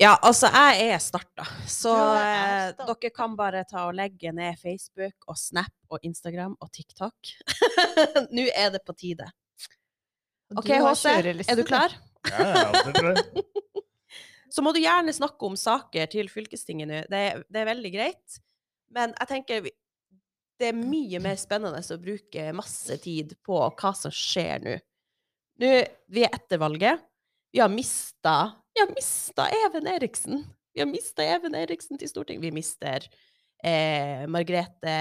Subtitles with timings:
[0.00, 2.94] Ja, altså, jeg er starta, så Du er eh, starta.
[3.02, 7.32] dere kan bare ta og legge ned Facebook og Snap og Instagram og TikTok.
[8.34, 9.26] Nå er det på tide.
[10.56, 11.04] OK, HC,
[11.44, 11.92] er du klar?
[12.26, 13.20] Ja, jeg er alltid klar.
[14.50, 17.02] Så må du gjerne snakke om saker til fylkestinget nå.
[17.12, 18.40] Det, er- det er veldig greit.
[18.90, 19.68] Men jeg tenker
[20.60, 24.74] det er mye mer spennende å bruke masse tid på hva som skjer nå.
[25.62, 25.70] Nå,
[26.10, 27.04] Vi er etter valget.
[27.52, 30.44] Vi har mista Vi har mista Even Eriksen.
[30.74, 32.44] Vi har mista Even Eriksen til Stortinget.
[32.44, 33.06] Vi mister
[33.64, 34.94] eh, Margrethe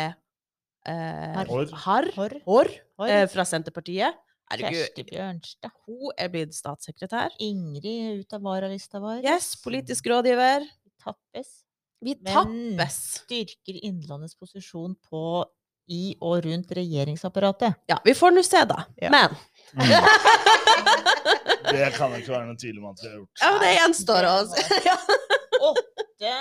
[0.87, 1.35] eh.
[1.37, 1.69] Harr.
[1.85, 2.71] Haarr, Haarr.
[3.09, 4.17] eh, fra Senterpartiet.
[4.49, 5.69] Kjersti Bjørnstad.
[5.85, 7.35] hun er blitt statssekretær.
[7.45, 9.21] Ingrid ut av varalista vår.
[9.21, 10.65] Yes, politisk rådgiver.
[10.65, 11.51] Vi Tappes.
[12.01, 12.49] Vi tappes.
[12.49, 15.45] Men- Styrker Innlandets posisjon på
[15.89, 17.75] i og rundt regjeringsapparatet.
[17.89, 18.83] Ja, vi får nå se, da.
[19.01, 19.09] Ja.
[19.13, 19.37] Men.
[21.69, 23.41] Det kan det ikke være noen tvil om at vi har gjort.
[23.41, 24.95] ja, men det gjenstår må- ja.
[25.69, 26.33] Åtte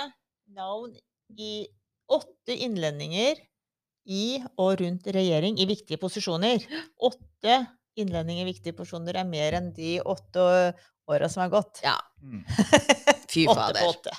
[0.57, 0.95] navn
[1.37, 1.51] i
[2.09, 3.37] Åtte innlendinger
[4.09, 6.63] i og rundt regjering i viktige posisjoner.
[7.05, 7.59] Åtte
[8.01, 10.41] innlendinger i viktige posisjoner er mer enn de åtte
[11.09, 11.83] åra som er gått.
[11.85, 11.93] ja.
[12.23, 12.41] Mm.
[13.29, 13.85] Fy Åtte på fader.
[13.85, 14.15] åtte.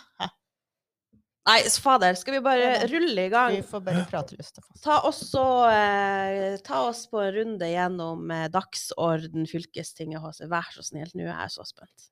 [1.48, 3.54] Nei, fader, skal vi bare rulle i gang?
[3.56, 4.60] Vi får bare prate fast.
[4.84, 10.44] Ta, også, eh, ta oss på en runde gjennom eh, dagsorden fylkestinget HC.
[10.52, 12.10] Vær så snill, nå er jeg så spent.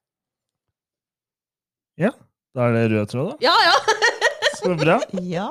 [2.57, 3.37] Da er det rød tråd, da.
[3.51, 3.77] Ja, ja!
[4.59, 4.97] Så bra.
[5.37, 5.51] Ja.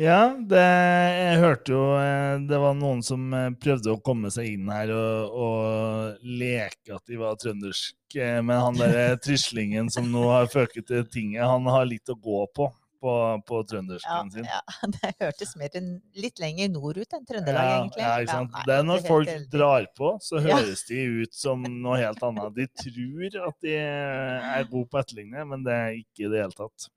[0.00, 4.48] Ja, det, jeg hørte jo eh, det var noen som eh, prøvde å komme seg
[4.54, 7.96] inn her og, og leke at de var trøndersk.
[8.16, 12.16] eh, Men han der trislingen som nå har føket til tinget, han har litt å
[12.16, 12.70] gå på
[13.02, 13.12] på,
[13.48, 14.46] på Ja, trøndersken sin.
[14.46, 14.60] ja,
[14.94, 15.74] det hørtes mer
[16.22, 18.04] litt lenger nord ut enn Trøndelag, Ja, egentlig.
[18.06, 18.52] ja, ikke sant?
[18.54, 19.50] nei, det er når folk heldig.
[19.56, 20.56] drar på, så Ja.
[20.60, 22.54] høres de ut som noe helt annet.
[22.56, 26.44] De tror at de er gode på å etterligne, men det er ikke i det
[26.46, 26.88] hele tatt.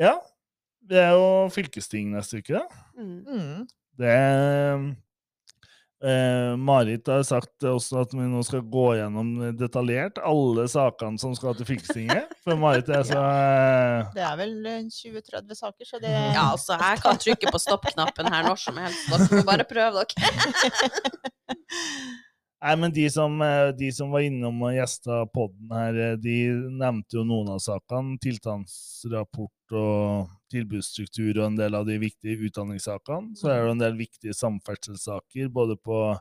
[0.00, 0.14] Ja,
[0.90, 2.60] det er jo fylkesting neste uke.
[2.60, 2.66] da.
[2.96, 3.18] Mm.
[3.26, 3.68] Mm.
[4.00, 4.14] Det
[6.04, 11.34] eh, Marit har sagt også at vi nå skal gå gjennom detaljert alle sakene som
[11.36, 12.32] skal til fylkestinget.
[12.46, 16.78] For Marit er så eh, Det er vel eh, 20-30 saker, så det Ja, altså,
[16.80, 19.06] jeg kan trykke på stopp-knappen her når som helst.
[19.10, 20.34] Dere må bare prøve dere.
[22.62, 26.34] Nei, men de som, eh, de som var innom og gjesta podden her, eh, de
[26.76, 28.18] nevnte jo noen av sakene.
[28.20, 33.32] Tiltaksrapport og tilbudsstruktur og en del av de viktige utdanningssakene.
[33.38, 36.18] Så er det en del viktige samferdselssaker, både på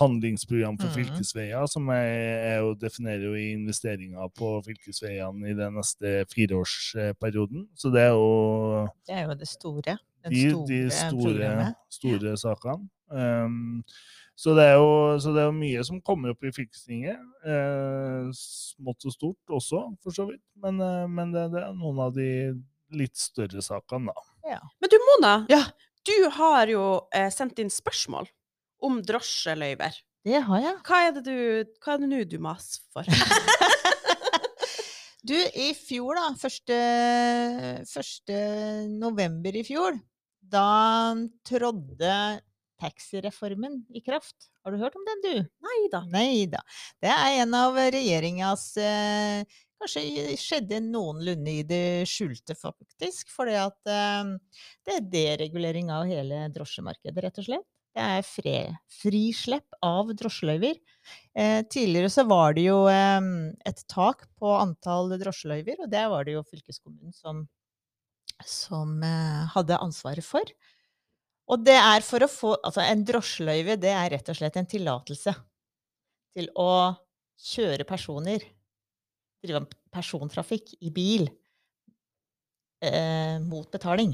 [0.00, 0.96] handlingsprogram for Mhm.
[0.98, 7.68] fylkesveier, som jeg, jeg definerer jo i investeringer på fylkesveiene i den neste fireårsperioden.
[7.74, 9.98] Så det er jo Det er jo det store.
[10.24, 11.74] Den store, de store, programmet.
[11.88, 12.88] store sakene.
[13.08, 13.84] Um,
[14.36, 14.88] så, det er jo,
[15.22, 17.20] så det er jo mye som kommer opp i fylkestinget.
[17.48, 20.44] Eh, smått og stort også, for så vidt.
[20.60, 22.28] Men, eh, men det, det er noen av de
[22.96, 24.60] litt større sakene, da.
[24.78, 25.36] Men du, Mona.
[25.50, 25.64] Ja.
[26.06, 26.82] Du har jo
[27.16, 28.28] eh, sendt inn spørsmål
[28.86, 29.96] om drosjeløyver.
[30.26, 30.76] Det har jeg.
[30.86, 33.08] Hva er det du Hva er det nå du maser for?
[35.26, 36.76] Du, i fjor, da, første,
[37.90, 38.36] første
[38.86, 39.96] november i fjor,
[40.38, 41.16] da
[41.48, 42.12] trådde
[42.80, 44.50] taxireformen i kraft.
[44.64, 45.34] Har du hørt om den, du?
[45.66, 46.02] Nei da.
[46.12, 46.62] Nei da.
[47.02, 53.28] Det er en av regjeringas eh, Kanskje skjedde noenlunde i det skjulte, faktisk.
[53.28, 54.30] Fordi at eh,
[54.88, 57.66] det er deregulering av hele drosjemarkedet, rett og slett.
[57.96, 58.56] Det er fre,
[58.92, 60.76] frislepp av drosjeløyver.
[61.36, 63.28] Eh, tidligere så var det jo eh,
[63.68, 67.46] et tak på antall drosjeløyver, og det var det jo fylkeskommunen som,
[68.44, 70.44] som eh, hadde ansvaret for.
[71.46, 74.68] Og det er for å få Altså, en drosjeløyve, det er rett og slett en
[74.68, 75.34] tillatelse
[76.36, 76.70] til å
[77.46, 78.42] kjøre personer,
[79.44, 81.28] drive persontrafikk i bil,
[82.84, 84.12] eh, mot betaling.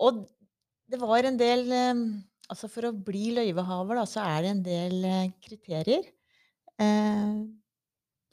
[0.00, 0.24] Og
[0.90, 2.02] det var en del eh,
[2.50, 6.08] Altså, for å bli løyvehaver, da, så er det en del eh, kriterier.
[6.82, 7.36] Eh,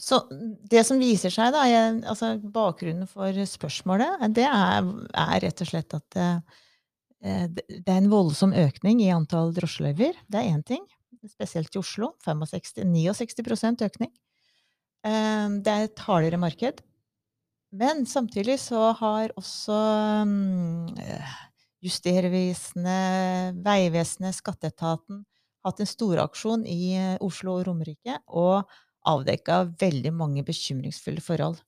[0.02, 0.18] så
[0.66, 4.90] det som viser seg, da, jeg, altså bakgrunnen for spørsmålet, det er,
[5.22, 6.58] er rett og slett at eh,
[7.22, 10.14] det det er en voldsom økning i antall drosjeløyver.
[10.30, 10.84] Det er én ting.
[11.28, 12.14] Spesielt i Oslo.
[12.26, 14.12] 65, 69 økning.
[15.06, 16.82] Eh, Det er et hardere marked.
[17.72, 19.78] Men samtidig så har også
[21.04, 21.34] eh,
[21.84, 25.26] Justervesenet, Vegvesenet, Skatteetaten
[25.68, 28.64] hatt en storaksjon i eh, Oslo og Romerike og
[29.08, 31.60] avdekka veldig mange bekymringsfulle forhold.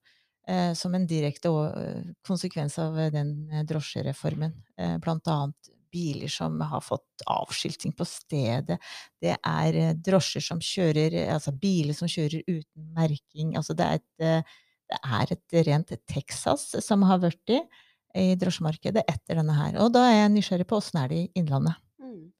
[0.49, 3.33] Eh, som en direkte eh, konsekvens av eh, den
[3.69, 4.55] drosjereformen.
[4.79, 8.77] Eh, blant annet biler som har fått avskilting på stedet.
[9.21, 13.55] Det er drosjer som kjører Altså biler som kjører uten merking.
[13.57, 14.43] Altså det er et,
[14.89, 17.61] det er et rent Texas som har vært i
[18.17, 19.77] i drosjemarkedet etter denne her.
[19.83, 21.77] Og da er jeg nysgjerrig på åssen er det i Innlandet.
[22.01, 22.31] Mm.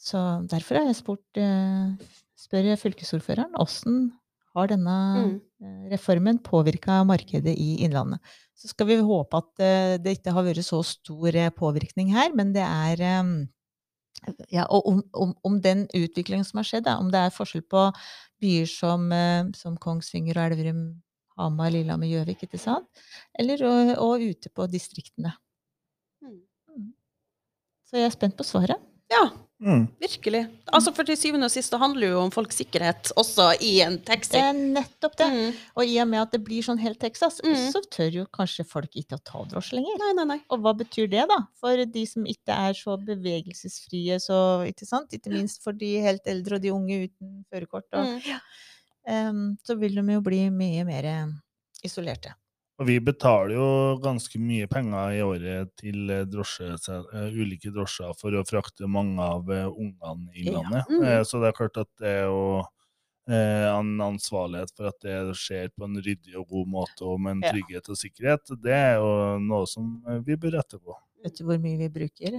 [0.00, 0.20] Så
[0.50, 4.10] derfor har jeg spurt eh, spør fylkesordføreren åssen
[4.56, 5.34] har denne Mm.
[5.62, 8.20] eh, reformen påvirka markedet i Innlandet.
[8.56, 12.32] Så skal vi håpe at eh, det ikke har vært så stor eh, påvirkning her,
[12.34, 13.30] men det er eh,
[14.50, 17.66] ja, og om, om, om den utviklingen som har skjedd, da, om det er forskjell
[17.68, 17.82] på
[18.40, 19.10] byer som,
[19.56, 20.80] som Kongsvinger og Elverum,
[21.36, 22.88] Hamar, Lillehammer, Gjøvik, ikke sant?
[23.38, 25.34] Eller og, og ute på distriktene.
[26.24, 26.90] Mm.
[27.84, 28.80] Så jeg er spent på svaret.
[29.12, 29.86] Ja, Mm.
[29.98, 30.42] virkelig.
[30.68, 33.96] Altså, for til syvende og sist så handler jo om folks sikkerhet, også i en
[34.04, 34.34] taxi.
[34.34, 35.28] Det er nettopp det.
[35.32, 35.54] Mm.
[35.80, 37.54] Og i og med at det blir sånn helt Texas, Mm.
[37.72, 39.96] så tør jo kanskje folk ikke å ta drosje lenger.
[40.02, 40.38] Nei, nei, nei.
[40.50, 41.38] Og hva betyr det, da?
[41.56, 45.12] For de som ikke er så bevegelsesfrie, så Ikke sant?
[45.12, 47.88] Ikke minst for de helt eldre og de unge uten førerkort.
[47.94, 48.40] Og, ja.
[49.30, 51.26] um, så vil de jo bli mye mer eh,
[51.82, 52.34] isolerte.
[52.76, 53.66] Og vi betaler jo
[54.04, 59.16] ganske mye penger i året til eh, drosje, eh, ulike drosjer for å frakte mange
[59.24, 60.58] av eh, ungene i Ja.
[60.58, 60.90] landet.
[60.92, 61.04] Mm.
[61.08, 62.64] Eh, Så det er klart at det er jo
[63.26, 67.42] en ansvarlighet for at det skjer på en ryddig og god måte og med en
[67.48, 68.52] trygghet og sikkerhet.
[68.62, 70.94] Det er jo noe som vi bør rette på.
[71.24, 72.36] Vet du hvor mye vi bruker?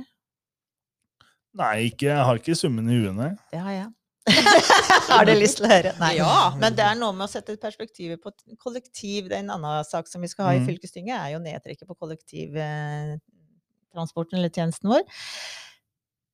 [1.57, 3.33] Nei, ikke, jeg har ikke summen i huet, nei.
[3.51, 3.89] Det har jeg.
[5.13, 5.91] har du lyst til å høre?
[6.01, 6.13] Nei.
[6.19, 6.31] Ja.
[6.59, 9.27] Men det er noe med å sette perspektivet på t- kollektiv.
[9.29, 10.67] Det er en annen sak som vi skal ha i Mm.
[10.67, 15.03] fylkestinget, er jo nedtrekket på kollektivtransporten eller tjenesten vår.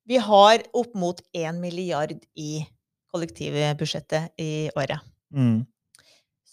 [0.06, 2.66] Vi har opp mot 1 milliard i
[3.14, 5.00] kollektivbudsjettet i året.
[5.32, 5.62] Mm.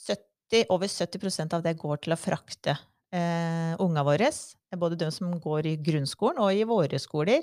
[0.07, 2.77] 70, over 70% av det går til å frakte
[3.11, 4.29] eh, unga våre,
[4.77, 7.41] både de som går i grunnskolen og i våre skoler,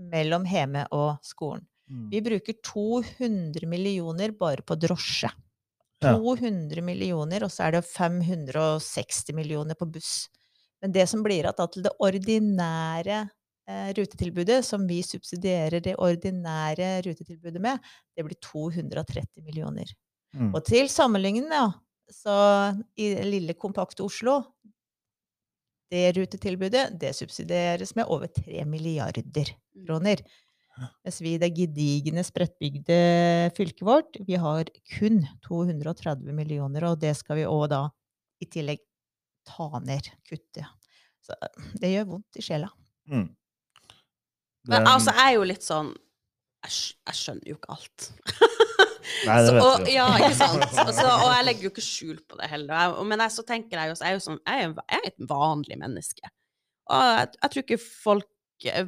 [0.00, 1.64] mellom hjemme og skolen.
[1.90, 2.10] Mm.
[2.12, 5.30] Vi bruker 200 millioner bare på drosje.
[6.00, 6.14] Ja.
[6.16, 10.30] 200 millioner, og så er det 560 millioner på buss.
[10.80, 13.18] Men det som blir igjen til det ordinære
[13.68, 17.82] eh, rutetilbudet, som vi subsidierer det ordinære rutetilbudet med,
[18.16, 19.92] det blir 230 millioner.
[20.32, 20.54] Mm.
[20.54, 21.68] Og til sammenligning, ja,
[22.10, 22.36] så
[22.98, 24.40] i lille, kompakte Oslo
[25.90, 29.52] Det rutetilbudet det subsidieres med over 3 milliarder
[29.86, 30.22] kroner.
[31.04, 32.96] Mens vi i det gedigne, spredtbygde
[33.56, 37.82] fylket vårt, vi har kun 230 millioner, og det skal vi òg da
[38.40, 38.80] i tillegg
[39.48, 40.64] ta ned, kutte.
[41.24, 41.36] Så
[41.80, 42.70] det gjør vondt i sjela.
[43.10, 43.26] Mm.
[44.70, 45.88] Men altså, jeg er jo litt sånn
[46.60, 48.08] Jeg, skj- jeg skjønner jo ikke alt.
[49.26, 50.64] Nei, det Så, og, ja, ikke sant?
[50.82, 52.74] Altså, og jeg legger jo ikke skjul på det heller.
[52.76, 55.08] Jeg, men jeg, så tenker jeg jo jeg er jo sånn, jeg er, jeg er
[55.08, 56.30] et vanlig menneske.
[56.92, 58.28] Og jeg, jeg tror ikke folk,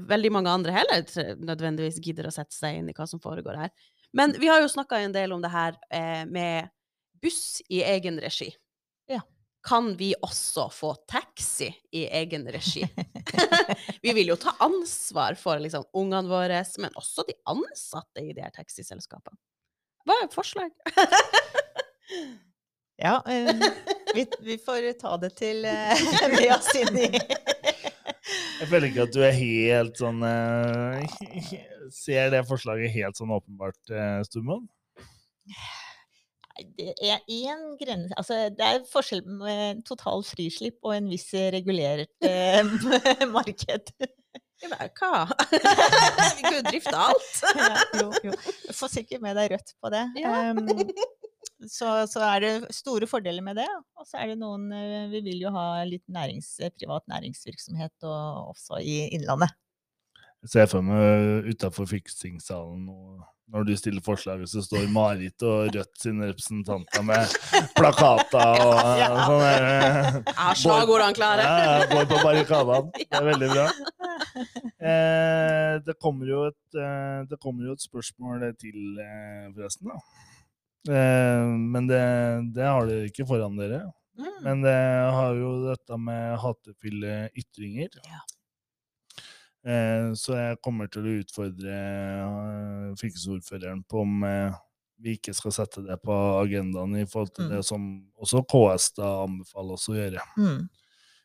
[0.08, 1.04] veldig mange andre heller,
[1.40, 3.72] nødvendigvis gidder å sette seg inn i hva som foregår her.
[4.12, 6.68] Men vi har jo snakka en del om det her eh, med
[7.22, 8.50] buss i egen regi.
[9.08, 9.22] Ja.
[9.64, 12.84] Kan vi også få taxi i egen regi?
[14.02, 18.44] vi vil jo ta ansvar for liksom, ungene våre, men også de ansatte i de
[18.44, 19.38] her taxiselskapene.
[20.02, 20.72] Hva er forslag?
[23.02, 23.54] Ja, eh,
[24.14, 27.08] vi, vi får ta det til eh, med oss inn i
[28.62, 31.00] Jeg føler ikke at du er helt sånn uh,
[31.90, 34.68] Ser det forslaget helt sånn åpenbart, uh, Sturmoen?
[36.78, 42.12] Det er én grense Altså, det er forskjell med total frislipp og en viss regulert
[42.22, 42.62] uh,
[43.34, 43.90] marked.
[44.62, 45.24] Ja, men Hva?
[46.38, 47.32] vi kunne drifte alt.
[47.58, 48.38] Ja, jo, jo.
[48.70, 50.06] Få får sikkert med deg Rødt på det.
[50.22, 50.36] Ja.
[50.52, 50.62] Em,
[51.70, 53.68] så, så er det store fordeler med det.
[53.98, 58.54] Og så er det noen eh, Vi vil jo ha litt nærings, privat næringsvirksomhet og,
[58.54, 59.52] også i Innlandet.
[60.42, 62.96] Jeg ser for meg utafor fiksingssalen nå,
[63.52, 67.34] når du stiller forslaget, så står Marit og Rødt sine representanter med
[67.76, 69.10] plakater og Ja.
[69.28, 71.44] sånn eh, Jeg har slagordene klare.
[71.46, 72.90] Ja, ja, går på barrikadene.
[73.12, 73.66] Det er veldig bra.
[74.82, 79.92] Eh, det, kommer jo et, eh, det kommer jo et spørsmål til, eh, forresten.
[79.92, 80.31] da.
[80.90, 82.00] Eh, men det,
[82.56, 83.84] det har dere ikke foran dere.
[84.18, 84.32] Mm.
[84.44, 84.76] Men det
[85.16, 87.94] har jo dette med hatefulle ytringer.
[88.10, 88.20] Ja.
[89.62, 94.24] Eh, så jeg kommer til å utfordre eh, fylkesordføreren på om
[95.02, 97.54] vi ikke skal sette det på agendaen i forhold til Mm.
[97.56, 97.86] det som
[98.22, 100.22] også KS da anbefaler oss å gjøre.
[100.38, 100.68] Mm.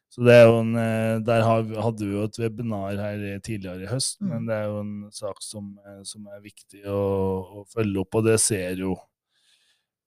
[0.10, 0.74] Så det er jo en,
[1.28, 4.30] Der hadde vi jo et webinar her tidligere i høst, Mm.
[4.30, 8.26] men det er jo en sak som, som er viktig å, å følge opp, og
[8.26, 8.96] det ser jo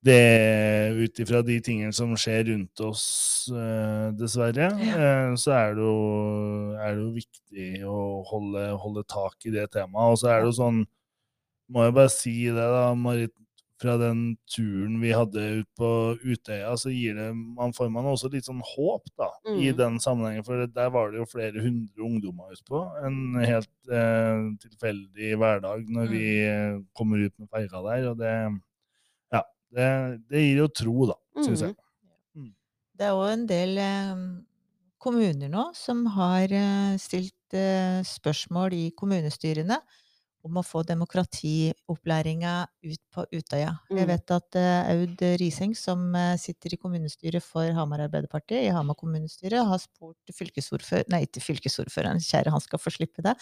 [0.03, 5.85] det ut ifra de tingene som skjer rundt oss, eh, dessverre, eh, så er det,
[5.85, 7.99] jo, er det jo viktig å
[8.31, 10.15] holde, holde tak i det temaet.
[10.15, 10.81] Og så er det jo sånn,
[11.71, 13.35] må jeg bare si det da, Marit,
[13.81, 15.91] fra den turen vi hadde ut på
[16.21, 19.77] Utøya, så gir det, man får man også litt sånn håp da, i Mm.
[19.79, 20.45] den sammenhengen.
[20.45, 22.83] For der var det jo flere hundre ungdommer ute på.
[23.07, 26.13] En helt eh, tilfeldig hverdag når Mm.
[26.13, 28.11] vi eh, kommer ut med ferga der.
[28.11, 28.35] Og det,
[29.75, 29.89] det,
[30.31, 31.77] det gir jo tro, da, syns jeg.
[33.01, 34.19] Det er òg en del eh,
[35.01, 39.79] kommuner nå som har eh, stilt eh, spørsmål i kommunestyrene
[40.45, 42.53] om å få demokratiopplæringa
[42.89, 43.75] ut på Utøya.
[43.93, 44.09] Jeg Mm.
[44.09, 48.97] vet at eh, Aud Riseng, som eh, sitter i kommunestyret for Hamar Arbeiderparti, i Hamar
[49.01, 51.05] kommunestyre, har spurt fylkesordfører...
[51.13, 53.35] Nei, ikke fylkesordføreren, kjære han skal få slippe det.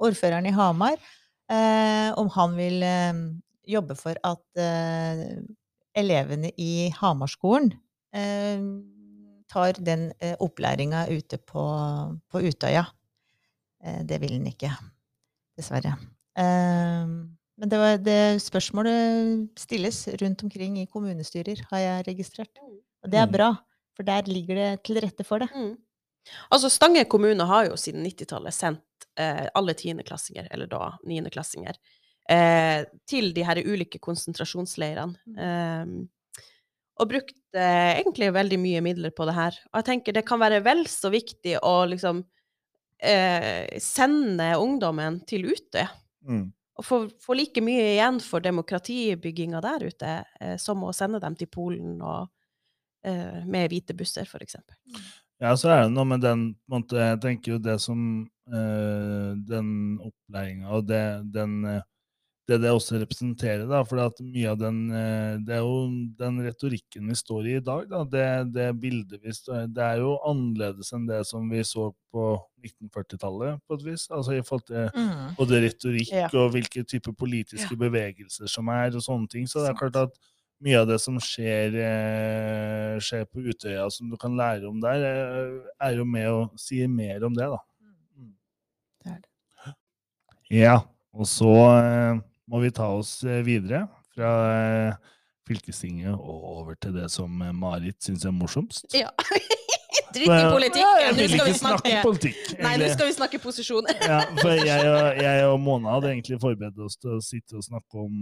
[0.00, 3.20] Ordføreren i Hamar eh, om han vil eh,
[3.68, 5.40] jobbe for at eh,
[5.96, 7.72] elevene i Hamarskolen
[8.14, 8.60] eh,
[9.52, 11.64] tar den eh, opplæringa ute på,
[12.32, 12.84] på Utøya.
[13.84, 14.72] Eh, det vil han ikke,
[15.58, 15.94] dessverre.
[16.36, 17.06] Eh,
[17.56, 22.52] men det, var, det spørsmålet stilles rundt omkring i kommunestyrer, har jeg registrert.
[22.60, 23.32] Og det er Mm.
[23.32, 23.50] bra,
[23.96, 25.48] for der ligger det til rette for det.
[25.54, 25.76] Mm.
[26.50, 31.78] Altså, Stange kommune har jo siden 90-tallet sendt eh, alle tiendeklassinger, eller da niendeklassinger,
[32.32, 35.36] eh, til de her ulike konsentrasjonsleirene.
[35.36, 35.96] Eh,
[36.96, 39.58] og brukt eh, egentlig veldig mye midler på det her.
[39.72, 42.22] Og jeg tenker det kan være vel så viktig å liksom
[43.04, 45.90] eh, sende ungdommen til Utøya.
[46.26, 46.46] Mm.
[46.76, 51.36] Og få, få like mye igjen for demokratibygginga der ute eh, som å sende dem
[51.38, 52.32] til Polen og,
[53.06, 54.76] eh, med hvite busser, for eksempel.
[55.40, 58.00] Ja, så er det noe med den måte, Jeg tenker jo det som
[58.48, 61.04] eh, Den opplæringa og det,
[61.34, 61.82] den, eh,
[62.46, 65.88] det det også representerer, da, for at mye av den eh, Det er jo
[66.20, 68.04] den retorikken vi står i i dag, da.
[68.06, 72.28] Det, det bildet vi står Det er jo annerledes enn det som vi så på
[72.62, 74.06] 1940-tallet, på et vis.
[74.14, 75.34] Altså i forhold til Mm.
[75.40, 76.28] både retorikk Ja.
[76.38, 79.46] og hvilke typer politiske bevegelser som er, og sånne ting.
[79.50, 80.16] Så det er klart at
[80.62, 85.02] mye av det som skjer, eh, skjer på Utøya, som du kan lære om der,
[85.04, 85.60] eh,
[85.90, 87.58] er jo med å si mer om det, da.
[88.16, 88.32] Mm.
[89.04, 89.74] Det er det.
[90.62, 90.78] Ja,
[91.12, 95.12] og så må vi ta oss eh, videre fra eh,
[95.46, 98.88] fylkestinget og over til det som eh, Marit syns er morsomst.
[98.94, 99.10] Ja.
[100.16, 101.00] Drit i Ja, politikken!
[101.02, 102.42] jeg Nå skal vi snakke politikk.
[102.62, 103.88] Nei, nå skal vi snakke posisjon.
[104.00, 107.66] Ja, for jeg og, jeg og Mona hadde egentlig forberedt oss til å sitte og
[107.66, 108.14] snakke om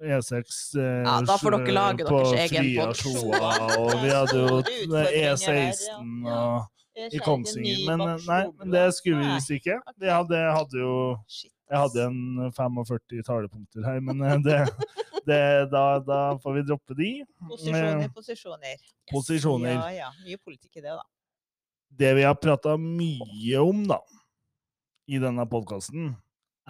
[0.00, 3.00] E6 eh, Ja, da får dere lage på deres egen Fria podd.
[3.00, 6.36] Sjoa, og vi hadde jo Store utfordringer her, E16 ja.
[6.36, 7.80] og i Kongsvinger.
[7.88, 9.78] Men eh, nei, men det skulle vi visst ikke.
[10.00, 10.92] Vi hadde, hadde jo
[11.70, 14.58] Jeg hadde en 45 talepunkter her, men eh, det,
[15.30, 15.40] det,
[15.70, 17.10] da, da får vi droppe de.
[17.48, 18.84] Posisjoner, Eh, posisjoner.
[19.12, 19.76] Posisjoner.
[19.78, 20.10] Ja, ja.
[20.26, 21.06] Mye politikk i det, da.
[22.00, 24.00] Det vi har prata mye om, da,
[25.10, 26.12] i denne podkasten,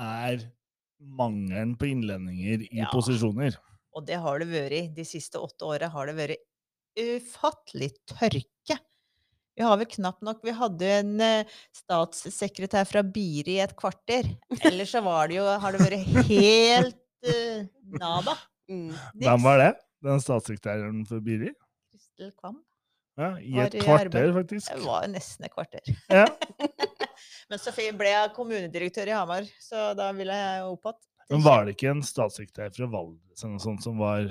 [0.01, 0.45] er
[1.01, 2.89] mangelen på innlendinger i Ja.
[2.93, 3.57] posisjoner.
[3.97, 4.95] Og det har det vært.
[4.95, 6.45] De siste åtte åra har det vært
[7.01, 8.77] ufattelig tørke.
[9.59, 14.29] Vi har vel knapt nok Vi hadde en eh, statssekretær fra Biri i et kvarter.
[14.61, 17.69] Ellers så var det jo, har det vært helt uh,
[18.01, 18.37] nada.
[18.71, 18.91] Mm.
[19.21, 19.71] Hvem var det?
[20.07, 21.53] Den statssekretæren for Biri?
[21.91, 22.61] Kristel Kvam.
[23.21, 24.71] Ja, I et i kvarter, faktisk.
[24.71, 25.91] Det var nesten et kvarter.
[26.09, 26.25] Ja.
[27.51, 31.07] Men så ble jeg kommunedirektør i Hamar, så da ville jeg opp igjen.
[31.31, 34.31] Men var det ikke en statssekretær fra Valdres eller noe sånt som var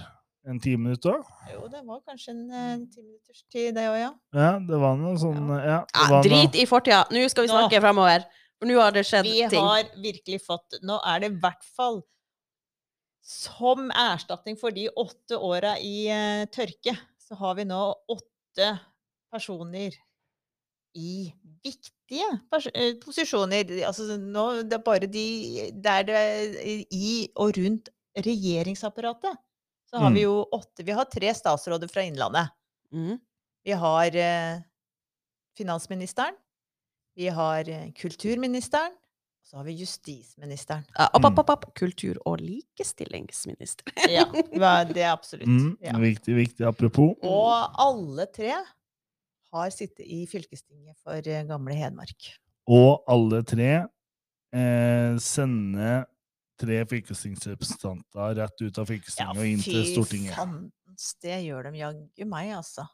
[0.49, 1.19] en ti minutter?
[1.53, 4.11] Jo, det var kanskje en en ti minutters tid, det òg, ja.
[4.35, 7.03] Ja, det var noe sånn Ja, det Ja, var noe drit i fortida.
[7.13, 8.25] Nå skal vi snakke fremover.
[8.59, 9.63] For nå har det skjedd Vi ting.
[9.63, 12.01] har virkelig fått Nå er det i hvert fall
[13.29, 17.79] som erstatning for de åtte åra i uh, tørke, så har vi nå
[18.09, 18.69] åtte
[19.29, 19.93] personer
[20.97, 21.29] i
[21.63, 23.69] viktige pers eh, posisjoner.
[23.85, 25.25] Altså nå, det er bare de
[25.85, 26.23] der det
[26.89, 29.37] I og rundt regjeringsapparatet.
[29.89, 30.29] Så har vi Mm.
[30.29, 32.50] jo åtte Vi har tre statsråder fra Innlandet.
[32.93, 33.17] Mm.
[33.65, 34.60] Vi har eh,
[35.58, 36.36] finansministeren.
[37.15, 38.91] Vi har eh, kulturministeren.
[39.39, 40.84] Og så har vi justisministeren.
[41.00, 41.25] Uh, opp, Mm.
[41.25, 41.74] opp, opp, opp.
[41.75, 43.86] Kultur- og likestillingsminister.
[44.10, 44.25] Ja,
[44.86, 45.48] det er absolutt.
[45.48, 45.98] mm, Ja.
[45.98, 46.65] Viktig, viktig.
[46.67, 47.15] Apropos.
[47.24, 48.53] Og alle tre
[49.51, 52.36] har sittet i fylkestinget for eh, gamle Hedmark.
[52.69, 53.72] Og alle tre
[54.53, 56.05] eh, sender
[56.59, 60.33] tre fylkestingsrepresentanter rett ut av fylkestinget og inn til Stortinget.
[60.33, 62.85] Fy fandens, det gjør de jaggu meg, altså.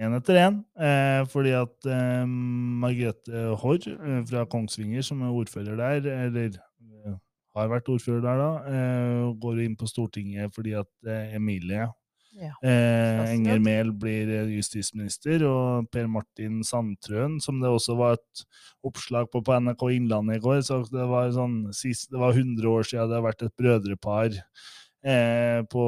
[0.00, 0.60] Én etter én.
[0.80, 7.16] Eh, fordi at eh, Margrethe Haarr eh, fra Kongsvinger, som er ordfører der, eller eh,
[7.56, 11.90] har vært ordfører der, da, eh, går inn på Stortinget fordi at eh, Emilie
[12.32, 12.54] Ja.
[12.64, 18.44] eh, Enger Mehl blir eh, justisminister, og Per Martin Sandtrøen, som det også var et
[18.88, 22.64] oppslag på på NRK Innlandet i går, så det var sånn sist, det var 100
[22.72, 24.38] år siden det har vært et brødrepar
[25.04, 25.86] eh, på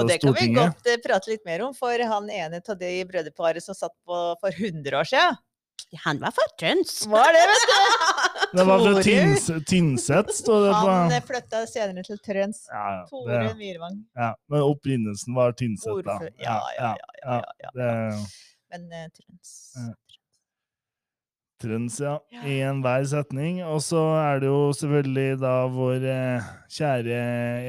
[0.00, 2.92] Og det kan vi godt eh, prate litt mer om, for han ene av de
[3.08, 5.40] brødreparet som satt på for 100 år siden,
[6.06, 7.02] Han var fra Trøns.
[7.10, 7.76] var det, vet du!
[8.52, 9.02] Det var fra.
[9.02, 10.88] Tins, Tynset, står det på.
[10.90, 12.64] Han eh, flytta senere til Trøns.
[12.72, 13.98] Ja, ja, Tore Myrvang.
[14.18, 16.18] ja, men opprinnelsen var Tynset, da.
[16.42, 17.40] Ja, ja, ja.
[17.64, 17.70] ja.
[17.74, 17.90] Det,
[18.72, 19.90] Men uh, Trøns Ja.
[21.62, 22.16] Trends, ja.
[22.42, 23.60] I enhver setning.
[23.64, 27.20] Og så er det jo selvfølgelig da vår eh, kjære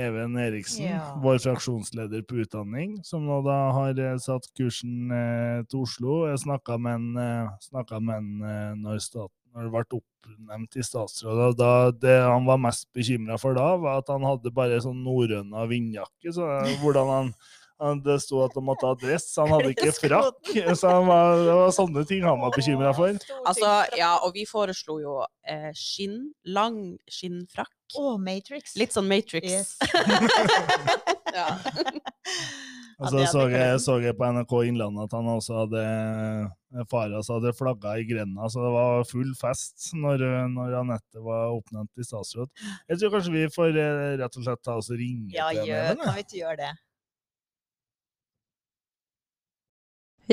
[0.07, 1.03] Even Eriksen, Ja.
[1.21, 6.23] vår fraksjonsleder på utdanning, som nå da har eh, satt kursen eh, til Oslo.
[6.31, 11.41] Jeg snakka med han, eh, eh, når, stat, når det ble oppnevnt i statsråd.
[11.49, 15.03] og Da, det han var mest bekymra for da, var at han hadde bare sånn
[15.05, 16.33] norrøna vindjakke.
[16.33, 16.47] Så
[16.81, 17.35] hvordan han
[17.83, 20.51] han- det sto at han måtte ha dress, han hadde ikke frakk.
[20.77, 23.17] Så han var, det var sånne ting han var bekymra for.
[23.45, 27.73] Altså, ja, og vi foreslo jo eh, skinn, lang skinnfrakk.
[27.99, 28.77] Å, Matrix.
[28.79, 29.51] Litt sånn Matrix.
[29.51, 29.77] Yes.
[31.37, 31.49] ja.
[33.03, 35.81] Og så så jeg, så jeg på NRK Innlandet at han også hadde
[36.89, 41.91] Faras hadde flagga i grenda, så det var full fest når, når Anette var oppnevnt
[41.93, 42.49] til statsråd.
[42.89, 45.67] Jeg tror kanskje vi får eh, rett og slett ta oss og ringe Ja, til
[45.67, 45.99] henne?
[45.99, 46.71] Ja, kan vi ikke gjøre det?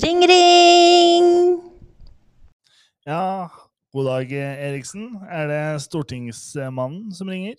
[0.04, 1.26] Ring, ring!
[3.08, 3.48] Ja,
[3.92, 4.32] god dag,
[4.70, 5.16] Eriksen.
[5.26, 7.58] Er det stortingsmannen som ringer?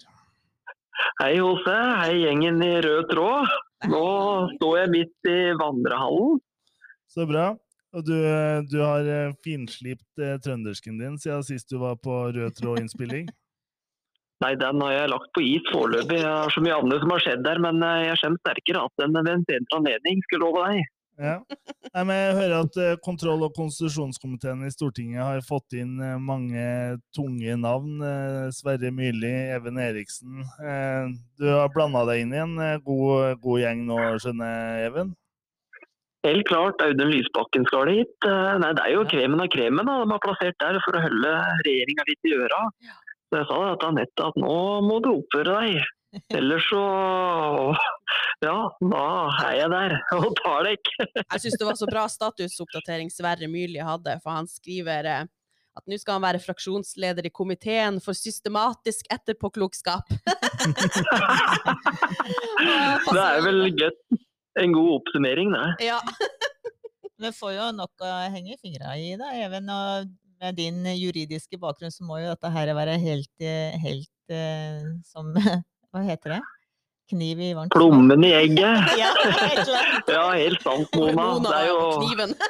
[1.20, 1.75] Hei Jose,
[2.06, 3.51] hei gjengen i rød tråd.
[3.94, 4.06] Nå
[4.58, 6.40] står jeg midt i vandrehallen.
[7.12, 7.52] Så bra.
[7.92, 8.16] Og du,
[8.72, 13.28] du har eh, finslipt eh, trøndersken din siden sist du var på rød tråd-innspilling?
[14.42, 16.22] Nei, den har jeg lagt på is foreløpig.
[16.22, 19.04] Jeg har så mye annet som har skjedd der, men eh, jeg kommer sterkere at
[19.06, 20.88] enn ved en senere anledning, skulle love deg.
[21.20, 21.36] Ja.
[21.94, 26.15] Nei, men jeg hører at eh, kontroll- og konstitusjonskomiteen i Stortinget har fått inn eh,
[26.18, 26.63] mange
[27.13, 28.00] tunge navn.
[28.01, 30.39] eh, Sverre Myrli, Even Eriksen.
[30.63, 34.88] Eh, Du har blanda deg inn i en eh, god, god gjeng nå, skjønner jeg,
[34.91, 35.12] Even?
[36.25, 38.16] Helt klart, Audun Lysbakken skal dit.
[38.29, 41.05] Eh, Nei, det er jo kremen av kremen da, de har plassert der for å
[41.05, 41.31] holde
[41.68, 42.64] regjeringa litt i øra.
[43.31, 44.55] Så jeg sa det til Anette at nå
[44.88, 45.90] må du oppføre deg.
[46.36, 46.82] Ellers så
[48.44, 49.04] Ja, da
[49.46, 51.06] er jeg der og tar deg ikke.
[51.22, 55.30] Jeg syns det var så bra statusoppdatering Sverre Myrli hadde, for han skriver eh,
[55.78, 60.10] at nå skal han være fraksjonsleder i komiteen for systematisk etterpåklokskap.
[63.12, 64.04] Det er vel gøtt.
[64.60, 65.92] En god oppsummering, det.
[65.92, 66.02] Ja.
[67.22, 69.68] Du får jo nok å henge fingra i, da, Even.
[69.70, 70.08] Og
[70.42, 75.30] med din juridiske bakgrunn så må jo dette her være helt, eh, helt eh, som
[75.92, 76.42] Hva heter det?
[77.12, 77.74] Kniv i varmt.
[77.75, 78.88] Plommen i egget.
[79.01, 79.10] Ja,
[79.44, 79.68] et.
[80.08, 81.25] Ja, helt sant, Mona.
[81.36, 82.32] Mona Det er jo kniven.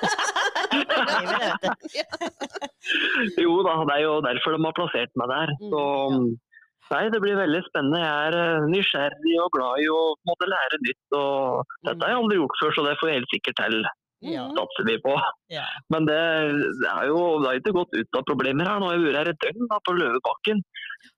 [3.42, 5.54] Jo da, det er jo derfor de har plassert meg der.
[5.58, 5.82] Mm, Så
[6.98, 8.02] nei, det blir veldig spennende.
[8.04, 11.04] Jeg er eh, nysgjerrig og glad i å måtte lære nytt.
[11.18, 13.78] Og dette har jeg aldri gjort før, så det får jeg helt sikkert til.
[14.22, 14.46] Ja.
[14.48, 14.56] Mhm.
[14.58, 15.16] Satser vi på.
[15.50, 15.66] Ja.
[15.90, 16.20] Men det,
[16.82, 18.82] det er jo det er ikke gått ut av problemer her.
[18.82, 20.62] Nå har jeg vært her et døgn da, på Løvebakken.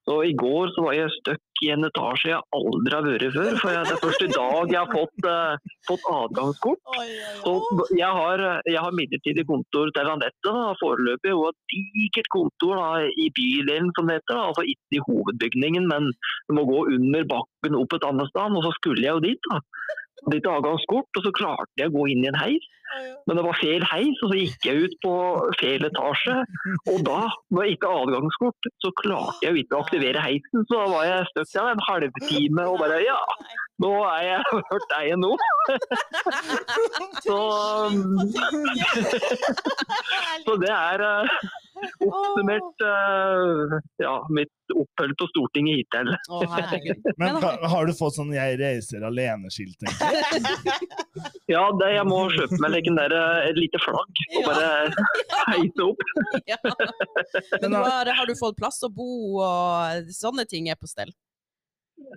[0.08, 3.50] Så I går så var jeg stuck i en etasje jeg aldri har vært før.
[3.60, 6.82] For jeg, det er først i dag jeg har fått, uh, fått adgangskort.
[6.96, 11.76] Oi, oi, Så jeg har, jeg har midlertidig kontor til Anette da, foreløpig, og et
[11.76, 14.40] digert kontor da, i bydelen som det heter.
[14.40, 14.48] Da.
[14.52, 16.12] Altså ikke i hovedbygningen, men
[16.48, 18.60] du må gå under bakken opp et annet sted.
[18.60, 19.52] Og så skulle jeg jo dit.
[19.52, 19.60] da.
[20.32, 22.70] Litt avgangskort, og så klarte jeg å gå inn i en heis.
[23.28, 25.14] Men det var feil heis, og så gikk jeg ut på
[25.60, 26.36] feil etasje.
[26.92, 30.60] Og da, når jeg ikke hadde adgangskort, så klarte jeg ikke å aktivere heisen.
[30.70, 33.22] Så da var jeg stuck der en halvtime og bare Ja,
[33.84, 35.34] nå er jeg hørt deg nå.
[37.24, 37.38] Så,
[40.46, 41.28] så det er eh,
[42.08, 46.12] oppsummert uh, ja, mitt opphold på Stortinget hittil.
[46.30, 46.44] Oh.
[47.22, 49.84] Men har du fått sånn 'jeg reiser alene'-skilt?
[51.52, 54.70] Ja, det, jeg må kjøpe meg like der, eh, et lite flagg og bare
[55.52, 56.02] heise opp.
[56.50, 56.58] Ja.
[57.62, 61.12] Men har, har du fått plass å bo, og sånne ting er på stell?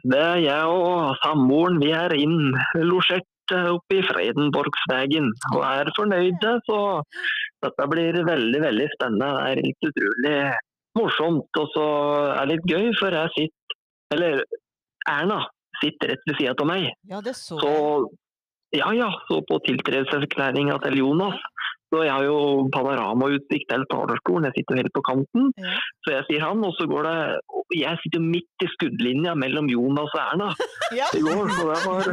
[0.06, 6.54] Det er jeg og samboeren, vi er innlosjert eh, oppe i Fredenborgsvegen og er fornøyde.
[6.68, 6.78] Så
[7.64, 9.32] dette blir veldig, veldig spennende.
[9.36, 10.38] Det er litt utrolig
[10.96, 11.86] morsomt og så
[12.34, 13.74] er det litt gøy, for jeg sitter
[14.14, 14.44] Eller
[15.10, 15.40] Erna
[15.80, 16.86] sitter rett ved sida av meg.
[17.10, 17.72] Ja, det så Så
[18.74, 21.38] ja, ja, så på tiltredelseserklæringa til Jonas.
[21.92, 22.38] Så jeg har jo
[22.74, 25.50] panoramautsikt til talerstolen, jeg sitter helt på kanten.
[25.62, 25.74] Ja.
[26.02, 27.18] Så jeg sier han, og så går det
[27.74, 30.48] Jeg sitter midt i skuddlinja mellom Jonas og Erna
[30.94, 31.06] Ja.
[31.18, 32.10] i går, så det var,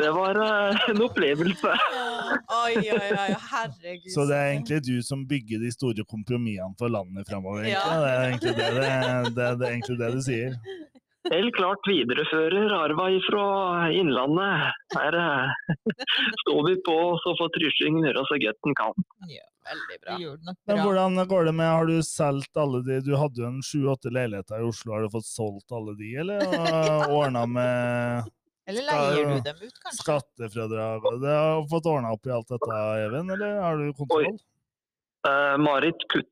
[0.00, 1.74] det var eh, en opplevelse.
[2.58, 4.10] Oi, oi, oi, herregud.
[4.14, 7.68] Så det er egentlig du som bygger de store kompromissene for landet fremover?
[7.68, 7.84] Ja.
[7.88, 8.92] Det, er egentlig det, det,
[9.36, 10.56] det, det er egentlig det du sier.
[11.32, 13.44] Helt klart viderefører arva fra
[13.94, 14.72] Innlandet.
[14.96, 15.76] Her eh,
[16.44, 19.06] står vi på så får Tryssing gjøre så godt den kan.
[19.68, 20.16] Veldig bra.
[20.16, 20.54] bra.
[20.70, 24.12] Men hvordan går det med, har du solgt alle de, du hadde jo en sju-åtte
[24.14, 26.44] leiligheter i Oslo, har du fått solgt alle de, eller
[27.18, 28.30] ordna med
[28.68, 29.98] Eller leier du dem ut, kanskje?
[30.00, 31.04] skattefradrag?
[31.04, 34.40] og Det har du fått ordna opp i alt dette, Even, eller har du kontroll?
[35.28, 36.30] Uh, Marit, kutt,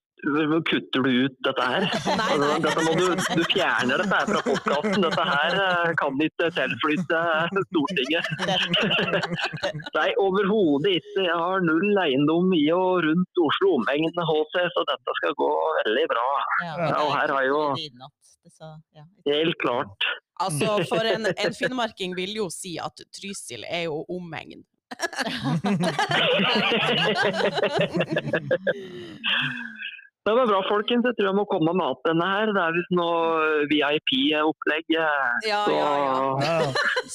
[0.64, 1.80] kutter du ut dette her?
[2.20, 2.58] Nei, nei.
[2.64, 5.00] Dette må du, du fjerner dette her fra podkasten.
[5.04, 7.20] Dette her eh, kan ikke tilflyte
[7.68, 8.26] Stortinget.
[9.98, 11.20] Nei, overhodet ikke.
[11.26, 15.52] Jeg har null eiendom i og rundt Oslo omegn HC, så dette skal gå
[15.82, 16.28] veldig bra.
[16.64, 17.76] Ja, og er her har jo-.
[19.26, 19.98] Helt klart.
[20.40, 24.62] Altså, for en, en finnmarking vil jo si at Trysil er jo omegn.
[30.26, 31.04] Det var bra, folkens.
[31.06, 32.50] Jeg tror jeg må komme med alt denne her.
[32.54, 33.18] Det er visst noe
[33.70, 34.88] VIP-opplegg.
[34.96, 35.10] Ja,
[35.46, 36.14] Så ja, ja.
[36.42, 36.56] Ja,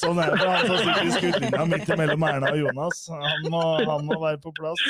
[0.00, 0.38] sånn er det.
[0.48, 3.02] Han sitter i skuddlinja midt mellom Erna og Jonas.
[3.12, 4.86] Han må, han må være på plass.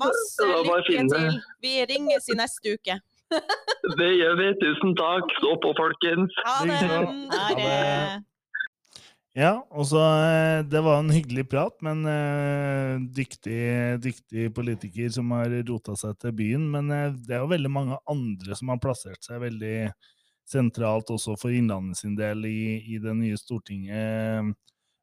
[0.00, 1.42] Masse lykke til.
[1.62, 2.96] Vi ringes i neste uke.
[4.00, 4.48] det gjør vi.
[4.64, 5.36] Tusen takk.
[5.42, 6.40] Stå på, folkens.
[6.48, 6.80] Ha det!
[6.80, 8.33] Er det
[9.34, 15.32] Ja, og så eh, Det var en hyggelig prat, men eh, dyktig, dyktig politiker som
[15.34, 16.68] har rota seg til byen.
[16.70, 19.90] Men eh, det er jo veldig mange andre som har plassert seg veldig
[20.46, 24.54] sentralt også for Innlandet sin del i, i det nye Stortinget.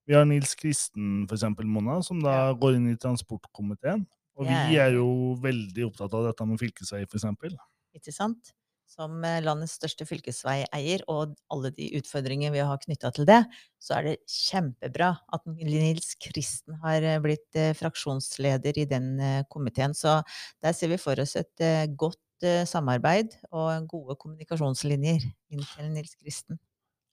[0.07, 4.05] Vi har Nils Kristen, for eksempel, Mona, som da går inn i transportkomiteen.
[4.39, 7.57] Og vi er jo veldig opptatt av dette med fylkesvei, for eksempel.
[7.97, 8.53] ikke sant?
[8.91, 13.39] Som eh, landets største fylkesveieier, og alle de utfordringer vi har knytta til det,
[13.79, 19.13] så er det kjempebra at Nils Kristen har eh, blitt eh, fraksjonsleder i den
[19.53, 19.95] komiteen.
[19.95, 20.19] Så
[20.63, 21.63] der ser vi for oss et
[21.95, 22.19] godt
[22.65, 25.23] samarbeid og gode kommunikasjonslinjer
[25.53, 26.57] inn til Nils Kristen.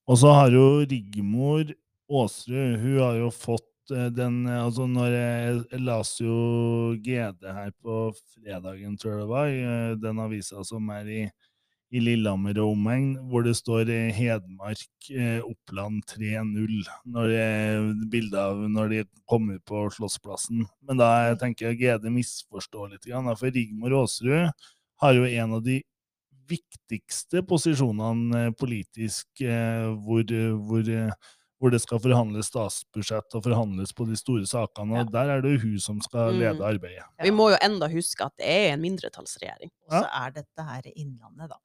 [0.09, 1.69] Og så har jo Rigmor
[2.09, 3.67] Aasrud, hun har jo fått
[4.17, 6.39] den Altså, når jeg, jeg leste jo
[7.05, 8.01] GD her på
[8.33, 9.53] fredagen, tror jeg det var,
[10.01, 11.23] den avisa som er i,
[11.91, 18.39] i Lillehammer og omegn, hvor det står eh, Hedmark, eh, Oppland 3-0, når det- bildet
[18.39, 20.67] av når de kommer på Slottsplassen.
[20.87, 24.51] Men da jeg tenker jeg GD misforstår litt, for Rigmor Aasrud
[25.01, 25.83] har jo en av de
[26.49, 31.13] viktigste posisjonene eh, politisk eh, hvor, eh, hvor, eh,
[31.59, 35.01] hvor det skal forhandles statsbudsjett og forhandles på de store sakene.
[35.01, 36.39] og Der er det jo hun som skal Mm.
[36.39, 37.05] lede arbeidet.
[37.23, 39.71] Vi må jo enda huske at det er en mindretallsregjering.
[39.89, 41.57] Og så er dette her Innlandet, da.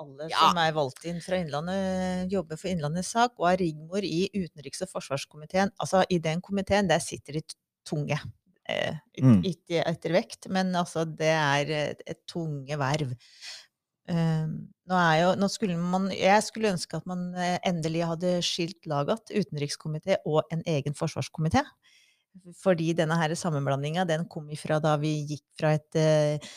[0.00, 0.38] Alle Ja.
[0.48, 4.80] som er valgt inn fra Innlandet, jobber for Innlandets sak, og er Rigmor i utenriks-
[4.82, 5.70] og forsvarskomiteen.
[5.80, 7.42] Altså, i den komiteen, der sitter de
[7.84, 8.18] tunge.
[8.68, 9.42] Eh, Mm.
[9.44, 13.12] Ikke etter vekt, men altså, det er et, et tunge verv.
[14.10, 14.46] Eh,
[14.90, 19.10] nå jo, nå skulle man, jeg skulle ønske at man eh, endelig hadde skilt lag
[19.12, 21.62] igjen, utenrikskomité og en egen forsvarskomité.
[22.62, 26.50] Fordi denne her sammenblandinga, den kom ifra da vi gikk fra et eh,